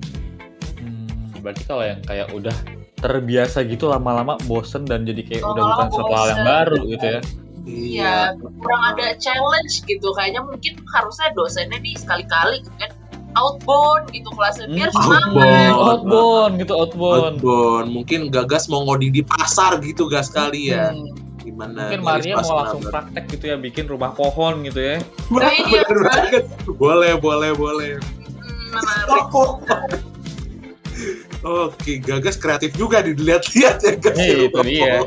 [0.79, 2.55] hmm, berarti kalau yang kayak udah
[2.97, 6.47] terbiasa gitu lama-lama bosen dan jadi kayak udah Lama-lama bukan suatu hal yang bosen.
[6.47, 7.21] baru gitu ya.
[7.67, 8.15] Iya,
[8.57, 10.07] kurang ada challenge gitu.
[10.15, 12.89] Kayaknya mungkin harusnya dosennya nih sekali-kali gitu kan
[13.35, 15.29] outbound gitu kelasnya biar Hmm, semangat.
[15.29, 15.77] outbound.
[15.77, 17.21] Outbound gitu, outbound.
[17.37, 17.87] Outbound.
[17.91, 20.89] Mungkin gagas mau ngoding di pasar gitu gas kali ya.
[20.89, 21.11] Hmm,
[21.57, 21.89] Gimana?
[21.89, 23.09] Mungkin Maria mau langsung menabrak.
[23.09, 25.01] praktek gitu ya, bikin rumah pohon gitu ya.
[25.33, 26.45] Nah, iya, banget.
[26.69, 27.97] Boleh, boleh, boleh.
[28.69, 29.25] Menarik.
[31.41, 34.17] Oke, Gagas kreatif juga dilihat-lihat ya Gas.
[34.21, 35.01] Iya, itu dia.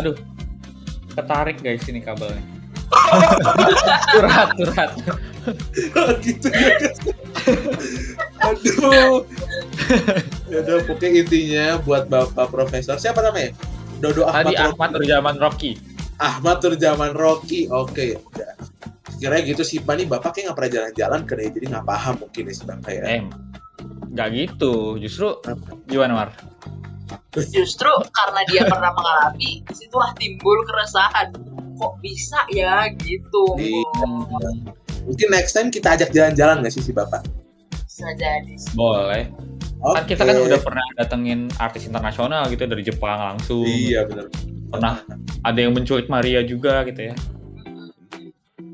[0.00, 0.16] Aduh,
[1.12, 2.40] ketarik guys ini kabelnya.
[4.16, 4.90] curhat, curhat.
[6.24, 6.96] gitu ya Gas.
[8.48, 9.28] Aduh.
[10.52, 13.52] ya udah pokoknya intinya buat Bapak Profesor siapa namanya?
[14.02, 14.66] Dodo Ahmad Tadi Rocky.
[14.74, 15.72] Ahmad Urjaman Rocky.
[16.18, 17.60] Ahmad Turjaman Rocky.
[17.70, 18.52] Oke, udah.
[19.22, 22.42] Kira gitu sih, Pak nih Bapak kayak nggak pernah jalan-jalan ya, jadi nggak paham mungkin
[22.50, 23.02] ya si Bapak ya.
[23.06, 23.22] Eh,
[24.10, 24.98] nggak gitu.
[24.98, 25.38] Justru
[25.86, 26.28] gimana Mar?
[27.30, 31.30] Justru karena dia pernah mengalami, di situlah timbul keresahan.
[31.78, 33.54] Kok bisa ya gitu?
[33.54, 34.06] Iya.
[35.06, 37.22] Mungkin next time kita ajak jalan-jalan nggak sih si Bapak?
[37.86, 38.58] Bisa jadi.
[38.74, 39.30] Boleh.
[39.82, 39.98] Oke.
[39.98, 43.66] Kan kita kan udah pernah datengin artis internasional gitu dari Jepang langsung.
[43.66, 44.30] Iya benar.
[44.70, 44.94] Pernah
[45.42, 47.14] ada yang menculik Maria juga gitu ya.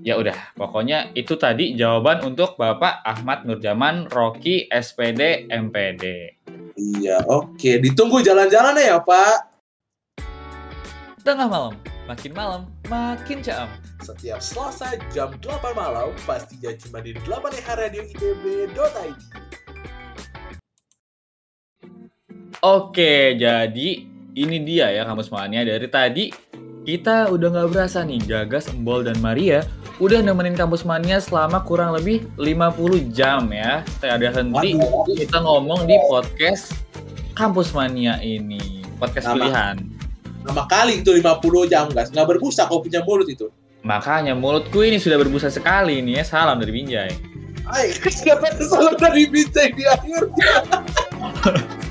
[0.04, 6.04] Ya udah, pokoknya itu tadi jawaban untuk Bapak Ahmad Nurjaman Rocky SPD MPD.
[6.78, 7.82] Iya, oke.
[7.82, 9.36] Ditunggu jalan-jalan ya Pak.
[11.26, 11.74] Tengah malam,
[12.06, 13.68] makin malam, makin caam.
[14.00, 19.18] Setiap Selasa jam 8 malam, pastinya cuma di 8 Radio ITB.id.
[22.58, 23.88] Oke, jadi
[24.34, 26.34] ini dia ya kamus mania dari tadi
[26.82, 29.62] kita udah nggak berasa nih Gagas, Embol dan Maria
[30.02, 33.86] udah nemenin kampus mania selama kurang lebih 50 jam ya.
[33.86, 35.06] Tidak ada henti Waduh.
[35.06, 36.74] kita ngomong di podcast
[37.38, 39.34] kampus mania ini, podcast Nama.
[39.38, 39.76] pilihan.
[40.42, 43.54] Nama kali itu 50 jam guys, nggak berbusa kau punya mulut itu.
[43.86, 46.24] Makanya mulutku ini sudah berbusa sekali nih ya.
[46.26, 47.14] Salam dari Binjai.
[47.70, 50.26] Ay, kenapa ada salah dari bintang di akhir?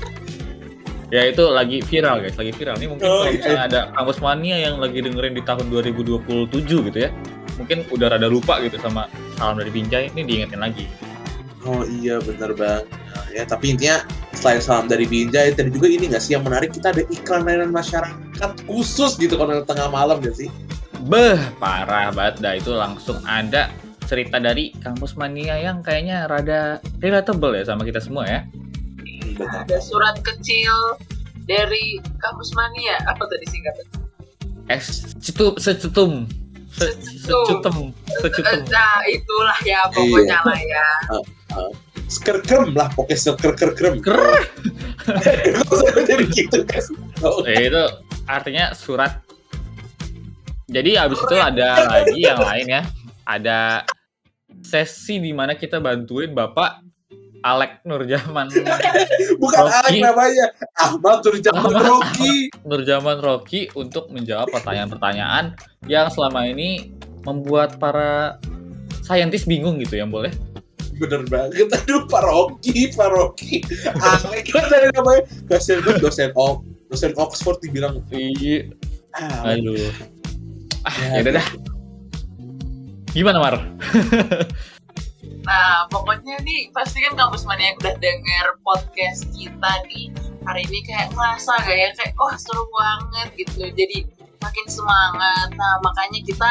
[1.08, 2.76] Ya itu lagi viral guys, lagi viral.
[2.76, 3.36] Ini mungkin Oh, kalau iya.
[3.40, 7.10] misalnya ada kampus mania yang lagi dengerin di tahun 2027 gitu ya.
[7.56, 9.08] Mungkin udah rada lupa gitu sama
[9.40, 10.84] salam dari Binjai, ini diingetin lagi.
[11.64, 12.84] Oh iya bener banget.
[13.32, 14.04] Ya, tapi intinya
[14.36, 17.72] selain salam dari Binjai, tadi juga ini nggak sih yang menarik kita ada iklan layanan
[17.72, 20.52] masyarakat khusus gitu kalau tengah malam gak sih?
[21.08, 23.72] Beh, parah banget dah itu langsung ada
[24.04, 28.40] cerita dari kampus mania yang kayaknya rada relatable ya sama kita semua ya.
[29.38, 29.62] Hmm, bener.
[29.64, 30.74] Ada surat kecil
[31.46, 32.98] dari kampus mania.
[33.06, 33.86] Apa tadi singkatnya?
[34.68, 36.28] Es cetum secetum
[36.68, 38.60] se- secutum secutum.
[38.68, 40.88] Nah, itulah ya pokoknya lah ya.
[42.08, 44.00] Skerkrem lah, pokoknya skerkrem.
[44.00, 44.16] Ker.
[46.08, 46.80] jadi gitu kan.
[47.44, 47.84] Eh, itu
[48.24, 49.20] artinya surat.
[50.68, 52.82] Jadi abis itu ada lagi yang lain ya.
[53.28, 53.84] Ada
[54.64, 56.80] sesi di mana kita bantuin Bapak
[57.40, 58.50] Alek Nurjaman
[59.42, 59.78] bukan Rocky.
[59.78, 61.84] Alek namanya, Ahmad Turjaman Ahmad.
[61.86, 62.50] Rocky.
[62.62, 65.54] Nurjaman Rocky untuk menjawab pertanyaan-pertanyaan
[65.86, 66.90] yang selama ini
[67.22, 68.42] membuat para
[69.00, 70.34] saintis bingung gitu ya boleh.
[70.98, 73.62] Bener banget, aduh Pak Rocky, Pak Rocky.
[73.94, 76.58] Alek kan dari namanya, dosen dosen ok,
[76.90, 78.66] dosen Oxford dibilang Iya.
[79.14, 79.78] ah, Aduh.
[80.82, 81.46] Ah, Ya, ya udah dah.
[83.14, 83.54] Gimana Mar?
[85.48, 90.12] Nah, pokoknya nih pasti kan kampus mania yang udah denger podcast kita nih
[90.44, 93.64] hari ini kayak ngerasa gak ya kayak wah seru banget gitu.
[93.72, 94.04] Jadi
[94.44, 95.48] makin semangat.
[95.56, 96.50] Nah makanya kita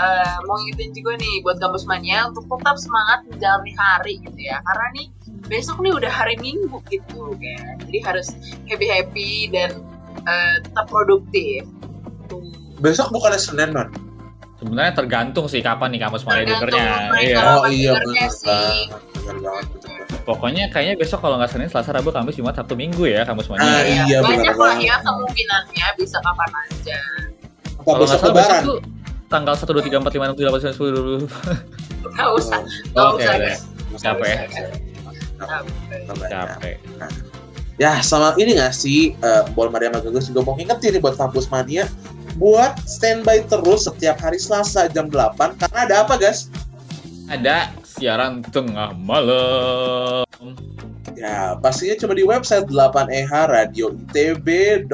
[0.00, 4.64] uh, mau ngingetin juga nih buat kampus mania untuk tetap semangat menjalani hari gitu ya.
[4.64, 5.06] Karena nih
[5.44, 7.74] besok nih udah hari minggu gitu kan.
[7.84, 8.32] Jadi harus
[8.64, 9.84] happy happy dan
[10.24, 11.68] uh, tetap produktif.
[12.80, 14.07] Besok bukannya Senin, Man?
[14.58, 16.90] Sebenarnya tergantung sih kapan nih kampus Tergantung dengernya.
[17.22, 17.38] Iya.
[17.62, 18.30] Oh iya benar.
[20.26, 23.64] Pokoknya kayaknya besok kalau nggak Senin, Selasa, Rabu, Kamis, Jumat, Sabtu, Minggu ya kampus mania.
[23.64, 24.04] Ah, ya.
[24.04, 24.88] iya, banyak benar lah banget.
[24.90, 26.98] ya kemungkinannya bisa kapan aja.
[27.78, 28.78] Apa Kalau nggak besok salah besok tuh
[29.28, 30.90] tanggal 1, 2, 3, 4, 5, 6, 7, 8, 9, 10,
[31.22, 32.14] 20.
[32.18, 32.60] Gak usah,
[32.96, 33.34] gak Oke, usah.
[34.00, 34.42] Capek ya?
[35.38, 36.28] Capek.
[36.32, 36.76] Capek.
[37.78, 41.46] Ya sama ini gak sih eh, Bol Maria Magagus juga mau ngingetin nih buat kampus
[41.46, 41.86] mania
[42.38, 46.46] buat standby terus setiap hari Selasa jam 8 karena ada apa guys?
[47.28, 50.24] Ada siaran tengah malam.
[51.18, 54.88] Ya pastinya cuma di website 8EH Radio ITB.id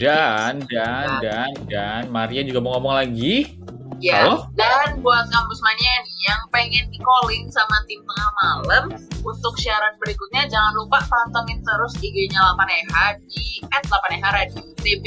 [0.00, 3.59] Dan, dan, dan, dan, Maria juga mau ngomong lagi.
[3.98, 4.46] Ya, Halo?
[4.54, 8.84] dan buat kampus mania nih yang pengen di calling sama tim tengah malam
[9.26, 12.94] untuk siaran berikutnya jangan lupa pantengin terus IG-nya 8EH
[13.26, 15.06] di @8EH Radio TB.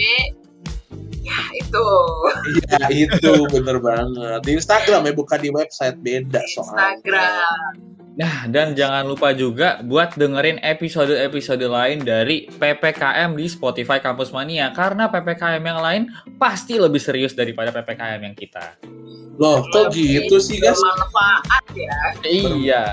[1.23, 1.87] Ya itu
[2.51, 8.02] Iya itu bener banget Di Instagram ya bukan di website beda soalnya Instagram.
[8.13, 14.69] Nah, dan jangan lupa juga buat dengerin episode-episode lain dari PPKM di Spotify Kampus Mania.
[14.69, 16.01] Karena PPKM yang lain
[16.37, 18.77] pasti lebih serius daripada PPKM yang kita.
[19.41, 20.77] Loh kok gitu sih guys?
[20.77, 21.97] Bermanfaat ya.
[22.21, 22.85] Iya.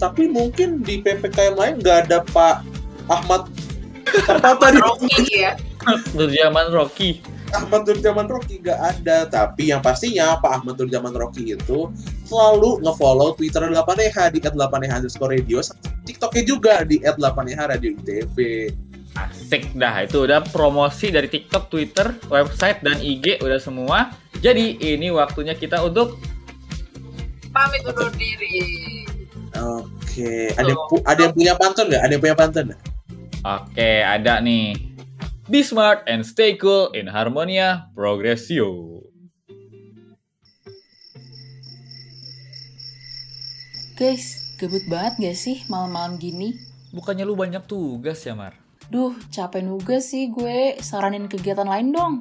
[0.00, 2.64] Tapi mungkin di PPKM lain nggak ada Pak
[3.12, 3.44] Ahmad
[4.32, 4.80] apa tadi?
[4.80, 5.52] Rocky ya.
[6.16, 7.33] Berjaman Rocky.
[7.54, 11.90] Ahmad Nurjaman Rocky nggak ada tapi yang pastinya Pak Ahmad Nurjaman Rocky itu
[12.26, 15.62] selalu ngefollow Twitter 8EH di @8EH underscore radio
[16.04, 18.38] TikToknya juga di @8EH radio ITB
[19.14, 24.10] Asik dah, itu udah promosi dari TikTok, Twitter, website, dan IG udah semua.
[24.42, 26.18] Jadi ini waktunya kita untuk
[27.54, 28.58] Pamit undur diri.
[29.54, 32.82] Oke ada yang pu- ada yang punya pantun nggak ada yang punya pantun nggak?
[33.44, 34.93] Oke, ada nih.
[35.44, 39.04] Be smart and stay cool in Harmonia Progressio.
[43.94, 46.56] Guys, gabut banget gak sih malam-malam gini?
[46.96, 48.56] Bukannya lu banyak tugas ya, Mar?
[48.88, 50.80] Duh, capek nugas sih gue.
[50.80, 52.14] Saranin kegiatan lain dong.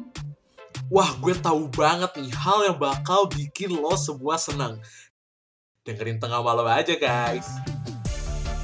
[0.92, 4.84] Wah gue tahu banget nih hal yang bakal bikin lo semua senang
[5.84, 7.60] dengerin tengah malam aja guys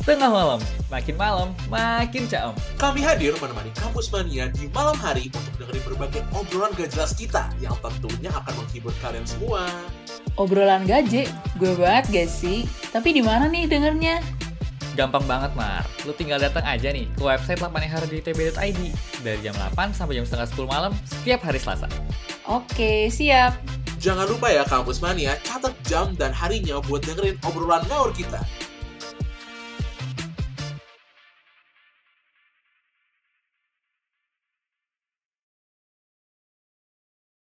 [0.07, 2.55] Tengah malam, makin malam, makin caem.
[2.79, 7.51] Kami hadir menemani Kampus Mania di malam hari untuk dengerin berbagai obrolan gak jelas kita
[7.59, 9.67] yang tentunya akan menghibur kalian semua.
[10.39, 11.27] Obrolan gaje,
[11.59, 12.63] gue banget gak sih?
[12.95, 14.23] Tapi di mana nih dengernya?
[14.95, 15.83] Gampang banget, Mar.
[16.07, 18.81] Lu tinggal datang aja nih ke website 8ehrdtb.id
[19.19, 21.91] dari jam 8 sampai jam setengah 10 malam setiap hari Selasa.
[22.47, 23.55] Oke, siap.
[23.99, 28.39] Jangan lupa ya Kampus Mania, catat jam dan harinya buat dengerin obrolan ngawur kita.